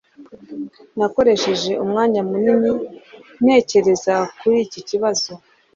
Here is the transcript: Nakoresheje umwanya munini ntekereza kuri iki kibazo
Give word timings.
Nakoresheje 0.97 1.71
umwanya 1.83 2.21
munini 2.29 2.71
ntekereza 3.43 4.13
kuri 4.39 4.57
iki 4.65 4.81
kibazo 4.89 5.31